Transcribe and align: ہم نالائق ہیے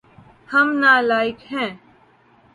ہم 0.51 0.67
نالائق 0.81 1.37
ہیے 1.51 1.67